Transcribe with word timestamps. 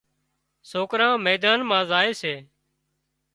سوڪران 0.69 1.13
ميدان 1.25 1.59
مان 1.69 1.83
زائي 1.91 2.11
سي 2.21 2.33